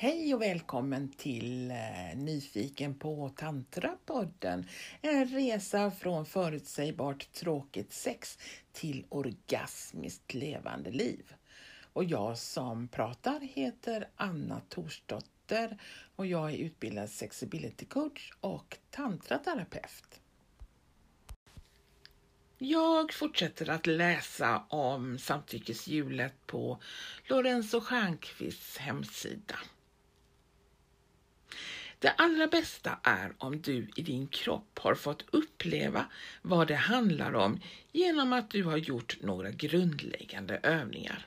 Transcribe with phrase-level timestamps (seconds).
[0.00, 4.66] Hej och välkommen till eh, Nyfiken på tantrapodden
[5.02, 8.38] En resa från förutsägbart tråkigt sex
[8.72, 11.34] till orgasmiskt levande liv.
[11.92, 15.78] Och jag som pratar heter Anna Torsdotter
[16.16, 20.20] och jag är utbildad sexability coach och tantraterapeut.
[22.58, 26.78] Jag fortsätter att läsa om samtyckeshjulet på
[27.28, 29.58] Lorenzo Stjernquists hemsida.
[32.00, 36.06] Det allra bästa är om du i din kropp har fått uppleva
[36.42, 37.60] vad det handlar om
[37.92, 41.26] genom att du har gjort några grundläggande övningar.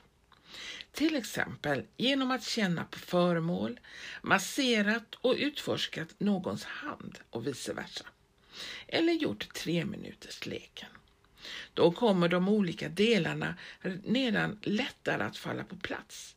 [0.91, 3.79] Till exempel genom att känna på föremål,
[4.21, 8.05] masserat och utforskat någons hand och vice versa.
[8.87, 10.89] Eller gjort tre minuters leken.
[11.73, 13.55] Då kommer de olika delarna
[14.03, 16.35] nedan lättare att falla på plats.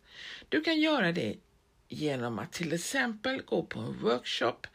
[0.48, 1.36] Du kan göra det
[1.88, 4.66] genom att till exempel gå på en workshop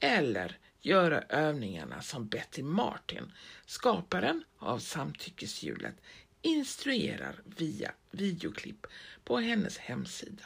[0.00, 3.32] eller göra övningarna som Betty Martin,
[3.66, 5.94] skaparen av samtyckeshjulet,
[6.42, 8.86] instruerar via videoklipp
[9.24, 10.44] på hennes hemsida.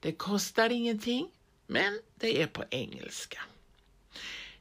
[0.00, 1.30] Det kostar ingenting,
[1.66, 3.42] men det är på engelska.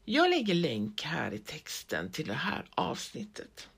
[0.06, 3.70] Jag lägger länk här i texten till det här avsnittet.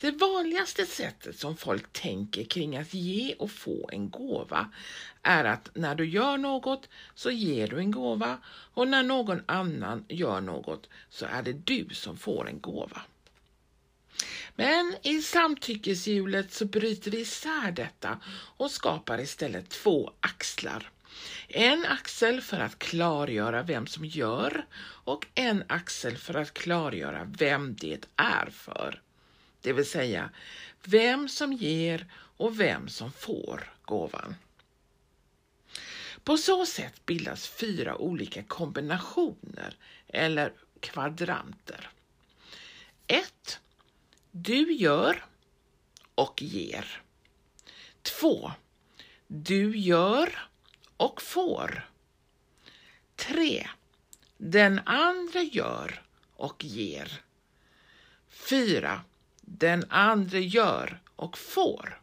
[0.00, 4.70] Det vanligaste sättet som folk tänker kring att ge och få en gåva
[5.22, 8.38] är att när du gör något så ger du en gåva
[8.74, 13.02] och när någon annan gör något så är det du som får en gåva.
[14.54, 18.18] Men i samtyckeshjulet så bryter vi isär detta
[18.56, 20.90] och skapar istället två axlar.
[21.48, 24.66] En axel för att klargöra vem som gör
[25.04, 29.02] och en axel för att klargöra vem det är för
[29.68, 30.30] det vill säga
[30.84, 34.34] vem som ger och vem som får gåvan.
[36.24, 41.90] På så sätt bildas fyra olika kombinationer eller kvadranter.
[43.06, 43.60] 1.
[44.30, 45.24] Du gör
[46.14, 47.02] och ger.
[48.02, 48.52] 2.
[49.26, 50.48] Du gör
[50.96, 51.90] och får.
[53.16, 53.68] 3.
[54.36, 56.02] Den andra gör
[56.36, 57.22] och ger.
[58.28, 59.04] 4
[59.50, 62.00] den andre gör och får.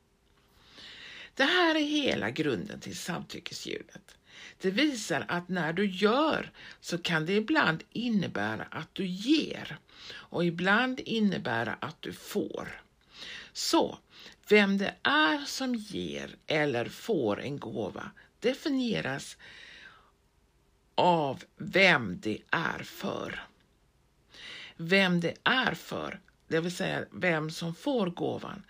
[1.34, 4.18] Det här är hela grunden till samtyckeshjulet.
[4.62, 6.52] Det visar att när du gör
[6.82, 12.82] så kan det ibland innebära att du ger och ibland innebära att du får.
[13.54, 13.98] Så
[14.50, 19.38] vem det är som ger eller får en gåva definieras
[20.96, 23.44] av vem det är för.
[24.78, 28.64] Vem det är för det vill säga vem som får gåvan,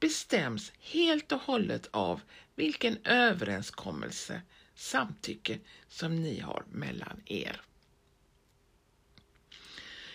[0.00, 2.20] bestäms helt och hållet av
[2.54, 4.42] vilken överenskommelse,
[4.74, 5.58] samtycke,
[5.88, 7.60] som ni har mellan er.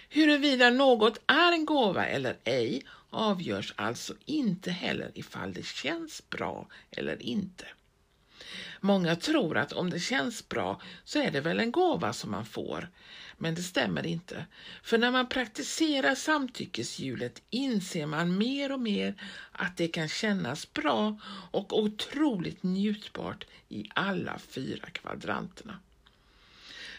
[0.09, 6.67] Huruvida något är en gåva eller ej avgörs alltså inte heller ifall det känns bra
[6.91, 7.65] eller inte.
[8.85, 12.45] Många tror att om det känns bra så är det väl en gåva som man
[12.45, 12.89] får,
[13.37, 14.45] men det stämmer inte.
[14.83, 21.19] För när man praktiserar samtyckeshjulet inser man mer och mer att det kan kännas bra
[21.51, 25.79] och otroligt njutbart i alla fyra kvadranterna.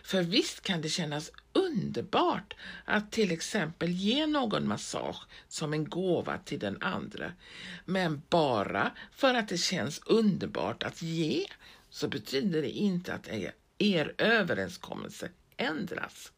[0.03, 2.55] För visst kan det kännas underbart
[2.85, 7.33] att till exempel ge någon massage som en gåva till den andra.
[7.85, 11.47] Men bara för att det känns underbart att ge
[11.97, 13.29] så betyder det inte att
[13.79, 16.33] er överenskommelse ändras.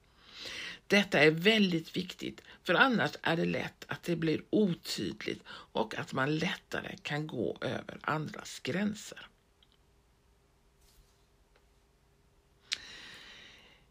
[0.87, 6.13] Detta är väldigt viktigt, för annars är det lätt att det blir otydligt och att
[6.13, 9.27] man lättare kan gå över andras gränser.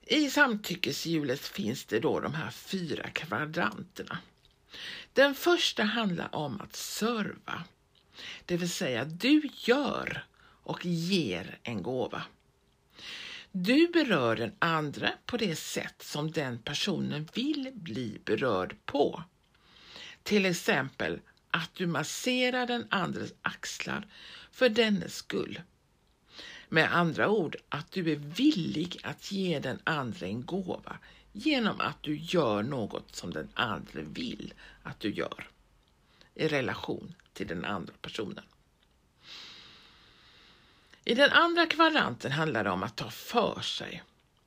[0.02, 4.18] I samtyckeshjulet finns det då de här fyra kvadranterna.
[5.14, 7.64] Den första handlar om att serva,
[8.46, 10.24] det vill säga du gör
[10.68, 12.24] och ger en gåva.
[13.52, 19.24] Du berör den andra på det sätt som den personen vill bli berörd på.
[20.24, 21.20] Till exempel
[21.52, 24.08] att du masserar den andres axlar
[24.52, 25.62] för dennes skull.
[26.70, 30.98] Med andra ord att du är villig att ge den andra en gåva
[31.32, 34.54] genom att du gör något som den andra vill
[34.84, 35.50] att du gör
[36.36, 38.44] i relation till den andra personen.
[41.08, 44.04] I den andra kvadranten handlar det om att ta för sig,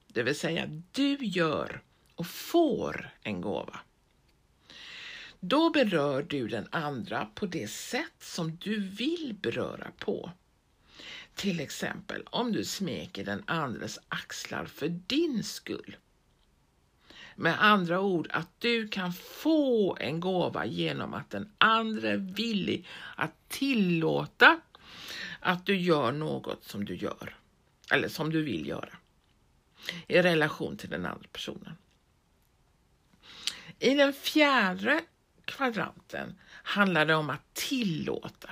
[0.08, 1.82] det vill säga du gör
[2.14, 3.80] och får en gåva.
[5.40, 10.30] Då berör du den andra på det sätt som du vill beröra på.
[11.34, 15.96] Till exempel om du smeker den andres axlar för din skull.
[17.36, 22.86] Med andra ord att du kan få en gåva genom att den andra är villig
[23.16, 24.60] att tillåta
[25.40, 27.36] att du gör något som du gör
[27.90, 28.92] eller som du vill göra
[30.08, 31.76] i relation till den andra personen.
[33.78, 35.00] I den fjärde
[35.44, 38.50] kvadranten handlar det om att tillåta.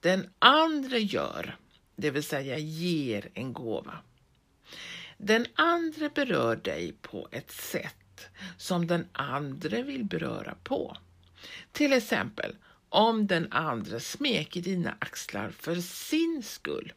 [0.00, 1.56] Den andra gör,
[1.96, 3.98] det vill säga ger en gåva.
[5.18, 10.96] Den andra berör dig på ett sätt som den andra vill beröra på.
[11.72, 12.56] Till exempel
[12.88, 16.92] om den andra smeker dina axlar för sin skull.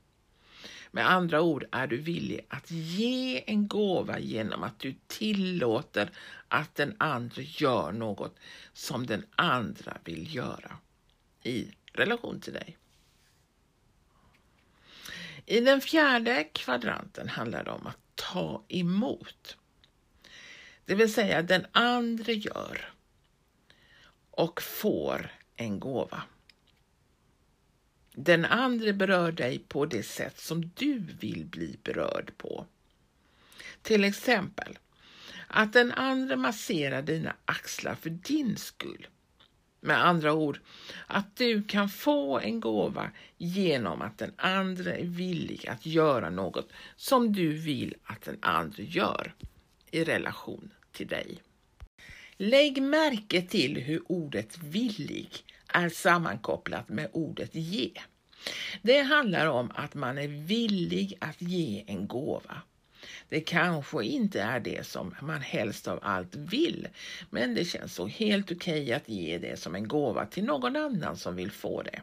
[0.91, 6.11] Med andra ord är du villig att ge en gåva genom att du tillåter
[6.47, 8.35] att den andra gör något
[8.73, 10.77] som den andra vill göra
[11.43, 12.77] i relation till dig.
[15.45, 19.57] I den fjärde kvadranten handlar det om att ta emot.
[20.85, 22.93] Det vill säga den andra gör
[24.31, 26.23] och får en gåva.
[28.13, 32.65] Den andre berör dig på det sätt som du vill bli berörd på.
[33.81, 34.77] Till exempel
[35.47, 39.07] att den andre masserar dina axlar för din skull.
[39.81, 40.59] Med andra ord,
[41.07, 46.69] att du kan få en gåva genom att den andra är villig att göra något
[46.95, 49.33] som du vill att den andra gör
[49.91, 51.41] i relation till dig.
[52.37, 55.43] Lägg märke till hur ordet villig
[55.73, 57.91] är sammankopplat med ordet ge.
[58.81, 62.61] Det handlar om att man är villig att ge en gåva.
[63.29, 66.87] Det kanske inte är det som man helst av allt vill,
[67.29, 70.75] men det känns så helt okej okay att ge det som en gåva till någon
[70.75, 72.01] annan som vill få det.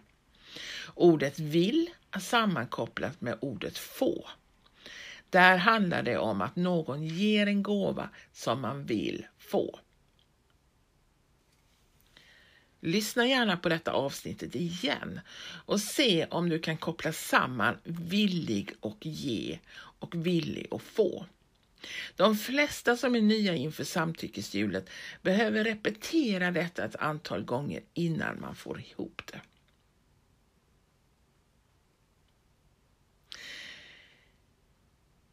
[0.94, 4.28] Ordet vill är sammankopplat med ordet få.
[5.30, 9.80] Där handlar det om att någon ger en gåva som man vill få.
[12.86, 15.20] Lyssna gärna på detta avsnittet igen
[15.64, 21.26] och se om du kan koppla samman villig och ge och villig och få.
[22.16, 24.90] De flesta som är nya inför samtyckeshjulet
[25.22, 29.40] behöver repetera detta ett antal gånger innan man får ihop det.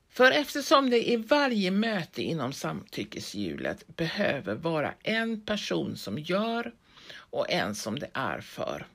[0.09, 6.73] För eftersom det i varje möte inom samtyckeshjulet behöver vara en person som gör
[7.11, 8.88] och en som det är för,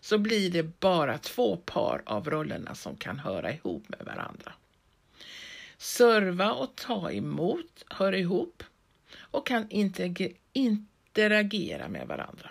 [0.00, 4.52] så blir det bara två par av rollerna som kan höra ihop med varandra.
[5.76, 8.62] Serva och ta emot hör ihop
[9.18, 9.66] och kan
[10.52, 12.50] interagera med varandra.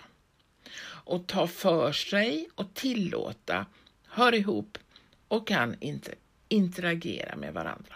[0.84, 3.66] Och ta för sig och tillåta
[4.06, 4.78] hör ihop
[5.28, 5.76] och kan
[6.48, 7.94] interagera med varandra.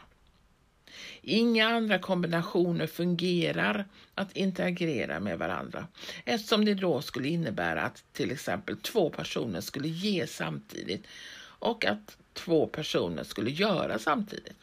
[1.28, 3.84] Inga andra kombinationer fungerar
[4.14, 5.86] att interagera med varandra
[6.24, 11.06] eftersom det då skulle innebära att till exempel två personer skulle ge samtidigt
[11.58, 14.56] och att två personer skulle göra samtidigt.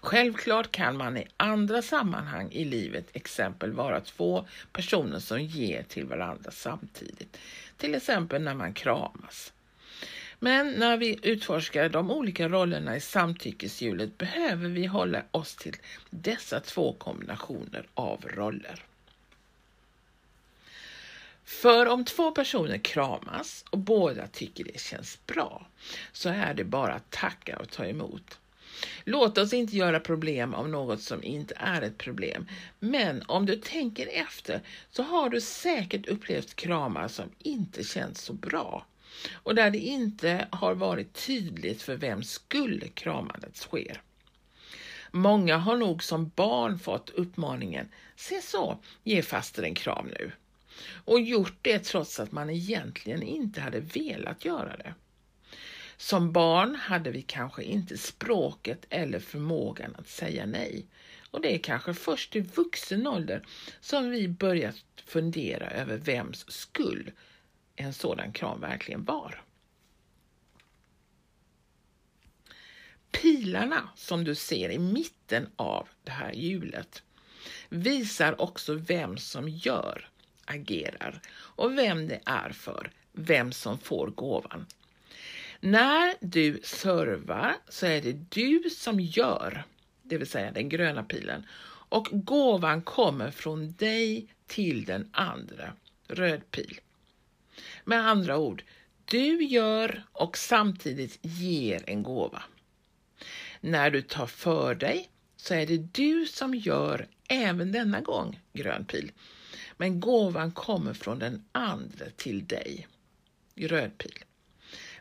[0.00, 6.06] Självklart kan man i andra sammanhang i livet exempel vara två personer som ger till
[6.06, 7.38] varandra samtidigt.
[7.76, 9.52] Till exempel när man kramas.
[10.38, 15.76] Men när vi utforskar de olika rollerna i samtyckeshjulet behöver vi hålla oss till
[16.10, 18.84] dessa två kombinationer av roller.
[21.44, 25.66] För om två personer kramas och båda tycker det känns bra
[26.12, 28.38] så är det bara att tacka och ta emot.
[29.04, 32.48] Låt oss inte göra problem av något som inte är ett problem.
[32.78, 38.32] Men om du tänker efter så har du säkert upplevt kramar som inte känns så
[38.32, 38.86] bra
[39.32, 44.02] och där det inte har varit tydligt för vem skull kramandet sker.
[45.10, 50.32] Många har nog som barn fått uppmaningen Se så, ge faster en kram nu
[51.04, 54.94] och gjort det trots att man egentligen inte hade velat göra det.
[55.96, 60.86] Som barn hade vi kanske inte språket eller förmågan att säga nej.
[61.30, 63.46] Och det är kanske först i vuxen ålder
[63.80, 67.12] som vi börjat fundera över vems skull
[67.76, 69.42] en sådan kram verkligen var.
[73.10, 77.02] Pilarna som du ser i mitten av det här hjulet
[77.68, 80.08] visar också vem som gör,
[80.44, 84.66] agerar och vem det är för, vem som får gåvan.
[85.60, 89.64] När du servar så är det du som gör,
[90.02, 91.46] det vill säga den gröna pilen,
[91.88, 95.72] och gåvan kommer från dig till den andra.
[96.08, 96.80] Röd pil.
[97.84, 98.64] Med andra ord,
[99.04, 102.42] du gör och samtidigt ger en gåva.
[103.60, 108.84] När du tar för dig så är det du som gör även denna gång, grön
[108.84, 109.12] pil.
[109.76, 112.88] Men gåvan kommer från den andra till dig,
[113.54, 114.24] röd pil.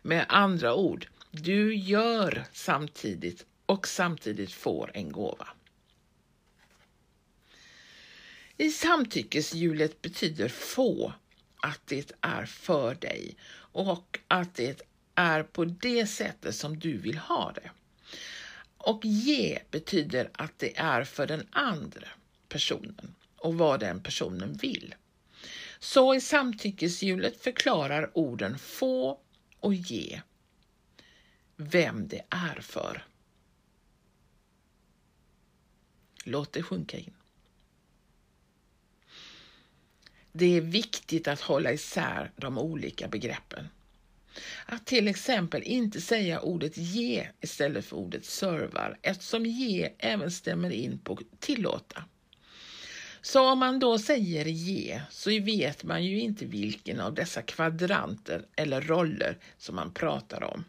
[0.02, 5.48] Med andra ord, du gör samtidigt och samtidigt får en gåva.
[8.58, 11.14] I samtyckeshjulet betyder få
[11.66, 14.82] att det är för dig och att det
[15.16, 17.72] är på det sättet som du vill ha det.
[18.78, 22.08] Och ge betyder att det är för den andra
[22.50, 24.96] personen och vad den personen vill.
[25.80, 29.20] Så i samtyckeshjulet förklarar orden få
[29.60, 30.22] och ge
[31.56, 33.06] vem det är för.
[36.24, 37.14] Låt det sjunka in.
[40.38, 43.68] Det är viktigt att hålla isär de olika begreppen.
[44.66, 50.70] Att till exempel inte säga ordet ge istället för ordet servar eftersom ge även stämmer
[50.70, 52.04] in på tillåta.
[53.22, 58.46] Så om man då säger ge så vet man ju inte vilken av dessa kvadranter
[58.56, 60.64] eller roller som man pratar om.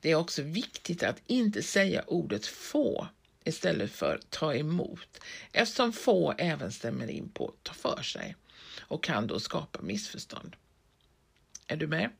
[0.00, 3.08] Det är också viktigt att inte säga ordet få
[3.44, 5.20] istället för ta emot
[5.52, 8.36] eftersom få även stämmer in på ta för sig
[8.88, 10.56] och kan då skapa missförstånd.
[11.66, 12.10] Är du med?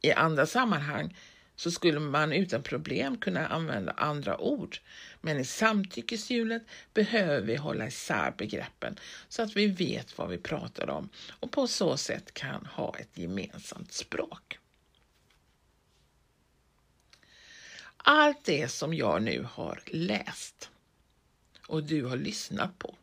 [0.00, 1.16] I andra sammanhang
[1.56, 4.78] så skulle man utan problem kunna använda andra ord.
[5.20, 6.62] Men i samtyckeshjulet
[6.94, 11.08] behöver vi hålla isär begreppen så att vi vet vad vi pratar om
[11.40, 14.58] och på så sätt kan ha ett gemensamt språk.
[17.96, 20.70] Allt det som jag nu har läst
[21.66, 22.96] och du har lyssnat på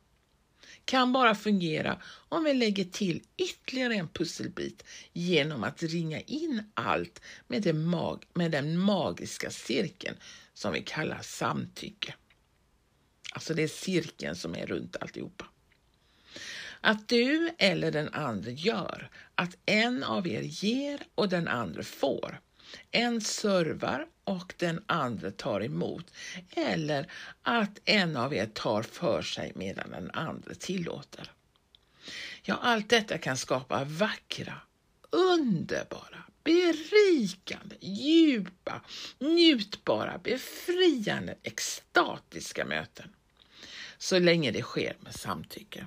[0.86, 7.22] kan bara fungera om vi lägger till ytterligare en pusselbit genom att ringa in allt
[7.48, 10.16] med, det mag med den magiska cirkeln
[10.54, 12.16] som vi kallar samtycke.
[13.34, 15.46] Alltså det är cirkeln som är runt alltihopa.
[16.82, 22.40] Att du eller den andra gör, att en av er ger och den andra får.
[22.92, 26.14] En servar och den andra tar emot.
[26.50, 27.12] Eller
[27.42, 31.32] att en av er tar för sig medan den andra tillåter.
[32.44, 34.62] Ja, allt detta kan skapa vackra,
[35.10, 38.82] underbara, berikande, djupa,
[39.20, 43.10] njutbara, befriande, extatiska möten.
[43.98, 45.86] Så länge det sker med samtycke.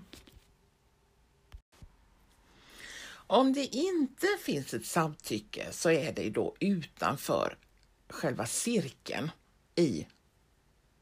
[3.26, 7.59] Om det inte finns ett samtycke så är det då utanför
[8.09, 9.30] själva cirkeln
[9.75, 10.06] i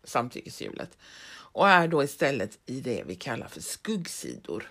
[0.04, 0.99] samtyckeshjulet
[1.54, 4.71] och är då istället i det vi kallar för skuggsidor.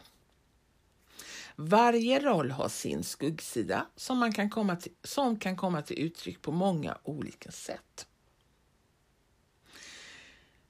[1.56, 6.42] Varje roll har sin skuggsida som, man kan komma till, som kan komma till uttryck
[6.42, 8.08] på många olika sätt.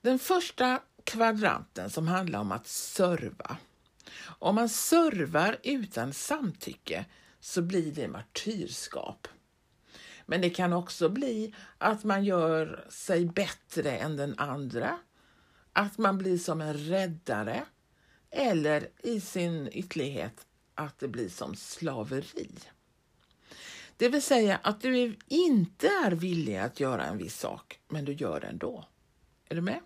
[0.02, 3.58] Den första kvadranten som handlar om att serva.
[4.24, 7.05] Om man servar utan samtycke
[7.39, 9.27] så blir det martyrskap.
[10.25, 15.00] Men det kan också bli att man gör sig bättre än den andra,
[15.74, 17.63] att man blir som en räddare
[18.32, 22.51] eller i sin ytterlighet att det blir som slaveri.
[23.98, 28.13] Det vill säga att du inte är villig att göra en viss sak, men du
[28.13, 28.86] gör det ändå.
[29.50, 29.79] Är du med?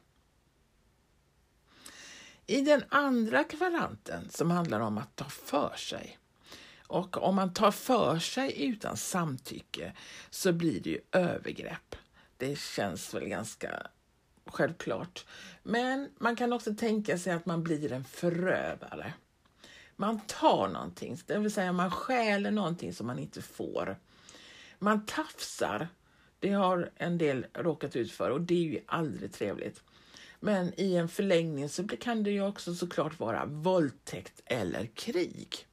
[2.49, 6.19] I den andra kvadranten som handlar om att ta för sig
[6.87, 9.93] och om man tar för sig utan samtycke
[10.29, 11.95] så blir det ju övergrepp.
[12.37, 13.87] Det känns väl ganska
[14.45, 15.25] självklart.
[15.63, 19.13] Men man kan också tänka sig att man blir en förövare.
[19.95, 23.97] Man tar någonting, det vill säga man stjäler någonting som man inte får.
[24.79, 25.87] Man tafsar.
[26.39, 29.83] Det har en del råkat ut för och det är ju aldrig trevligt.
[30.39, 35.67] Men i en förlängning så kan det ju också såklart vara våldtäkt eller krig.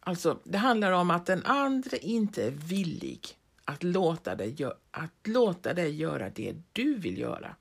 [0.00, 4.56] Alltså, det handlar om att den andra inte är villig att låta, dig,
[4.90, 7.56] att låta dig göra det du vill göra.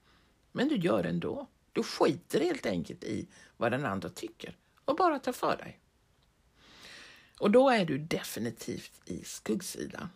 [0.52, 1.48] Men du gör det ändå.
[1.72, 5.80] Du skiter helt enkelt i vad den andra tycker och bara tar för dig.
[7.40, 10.10] Och då är du definitivt i skuggsidan.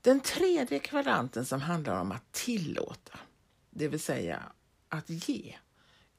[0.00, 3.18] Den tredje kvadranten som handlar om att tillåta,
[3.70, 4.42] det vill säga
[4.88, 5.56] att ge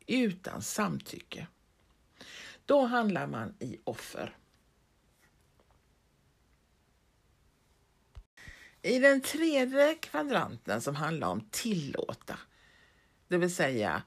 [0.07, 1.47] utan samtycke.
[2.65, 4.37] Då handlar man i offer.
[8.81, 12.39] I den tredje kvadranten som handlar om tillåta,
[13.27, 14.03] det vill säga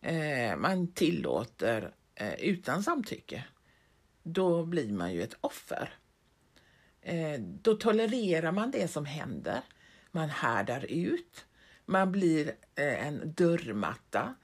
[0.00, 3.44] eh, man tillåter eh, utan samtycke,
[4.22, 5.98] då blir man ju ett offer.
[7.04, 9.60] Eh, då tolererar man det som händer.
[10.10, 11.46] Man härdar ut.
[11.86, 14.34] Man blir eh, en dörrmatta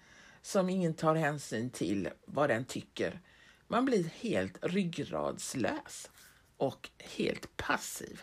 [0.42, 3.20] som ingen tar hänsyn till vad den tycker.
[3.68, 6.10] Man blir helt ryggradslös
[6.56, 8.22] och helt passiv.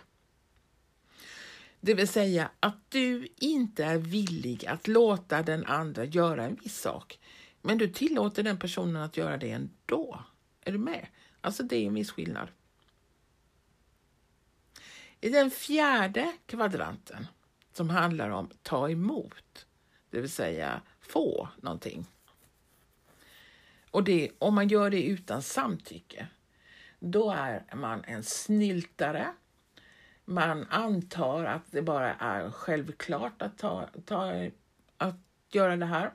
[1.82, 6.78] Det vill säga att du inte är villig att låta den andra göra en viss
[6.78, 7.20] sak,
[7.62, 10.24] men du tillåter den personen att göra det ändå.
[10.62, 11.08] Är du med?
[11.42, 12.48] Alltså det är en viss skillnad.
[15.22, 17.28] I den fjärde kvadranten
[17.74, 19.66] som handlar om ta emot,
[20.10, 22.06] det vill säga få någonting.
[23.92, 26.28] Och det, om man gör det utan samtycke,
[27.00, 29.34] då är man en snyltare.
[30.26, 34.50] Man antar att det bara är självklart att, ta, ta,
[34.98, 35.16] att
[35.52, 36.12] göra det här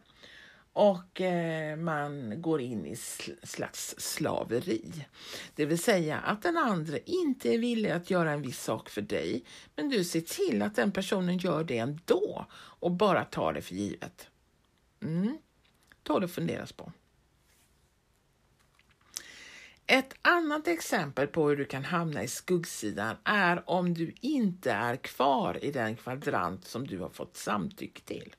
[0.73, 2.97] och eh, man går in i
[3.43, 5.07] slags slaveri.
[5.55, 9.03] Det vill säga att den andra inte är villig att göra en viss sak för
[9.03, 9.45] dig,
[9.77, 13.75] men du ser till att den personen gör det ändå och bara tar det för
[13.75, 14.29] givet.
[15.03, 15.39] Mm.
[16.03, 16.93] Tål att funderas på.
[19.87, 24.97] Ett annat exempel på hur du kan hamna i skuggsidan är om du inte är
[24.97, 28.35] kvar i den kvadrant som du har fått samtycke till.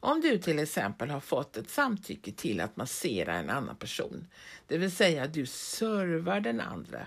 [0.00, 4.26] Om du till exempel har fått ett samtycke till att massera en annan person,
[4.66, 7.06] det vill säga du servar den andra,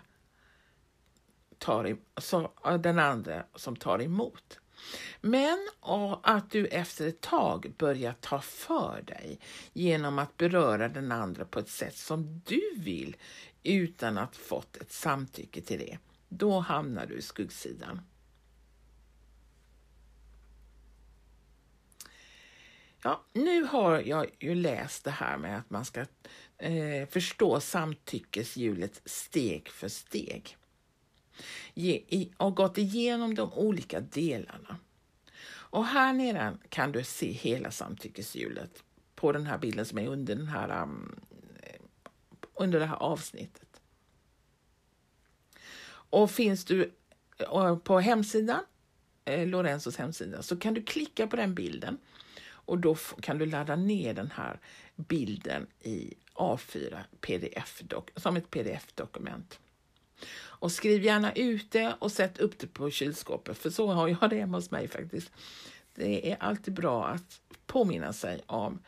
[1.57, 4.59] tar, så, den andra som tar emot.
[5.21, 5.57] Men
[6.23, 9.39] att du efter ett tag börjar ta för dig
[9.73, 13.15] genom att beröra den andra på ett sätt som du vill
[13.63, 15.97] utan att fått ett samtycke till det.
[16.29, 18.01] Då hamnar du i skuggsidan.
[23.03, 26.05] Ja, nu har jag ju läst det här med att man ska
[26.57, 30.57] eh, förstå samtyckeshjulet steg för steg.
[31.73, 34.77] Ge, i, och gått igenom de olika delarna.
[35.45, 38.83] Och här nere kan du se hela samtyckeshjulet
[39.15, 41.19] på den här bilden som är under, den här, um,
[42.53, 43.81] under det här avsnittet.
[45.89, 46.93] Och finns du
[47.37, 48.63] eh, på hemsidan,
[49.25, 51.97] eh, Lorenzos hemsida, så kan du klicka på den bilden
[52.65, 54.59] och då kan du ladda ner den här
[54.95, 57.81] bilden i A4 pdf
[58.15, 59.59] som ett pdf-dokument.
[60.35, 64.29] Och skriv gärna ut det och sätt upp det på kylskåpet, för så har jag
[64.29, 65.31] det hemma hos mig faktiskt.
[65.95, 68.79] Det är alltid bra att påminna sig om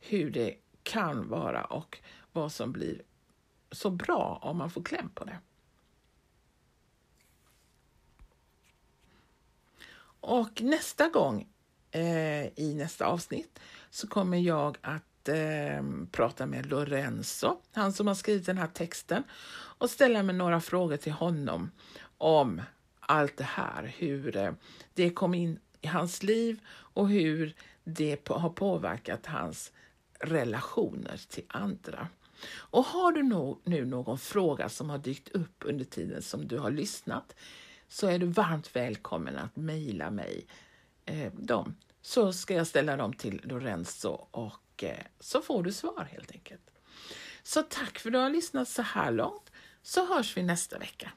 [0.00, 1.98] hur det kan vara och
[2.32, 3.02] vad som blir
[3.72, 5.38] så bra om man får kläm på det.
[10.20, 11.48] Och nästa gång
[11.90, 18.14] Eh, i nästa avsnitt så kommer jag att eh, prata med Lorenzo, han som har
[18.14, 19.22] skrivit den här texten,
[19.78, 21.70] och ställa mig några frågor till honom
[22.18, 22.62] om
[23.00, 24.52] allt det här, hur eh,
[24.94, 29.72] det kom in i hans liv och hur det på, har påverkat hans
[30.20, 32.08] relationer till andra.
[32.54, 36.58] Och har du no nu någon fråga som har dykt upp under tiden som du
[36.58, 37.34] har lyssnat
[37.88, 40.46] så är du varmt välkommen att mejla mig
[41.06, 46.08] eh, dem så ska jag ställa dem till Lorenzo och eh, så får du svar
[46.12, 46.70] helt enkelt.
[47.42, 49.50] Så tack för att du har lyssnat så här långt
[49.82, 51.12] så hörs vi nästa vecka.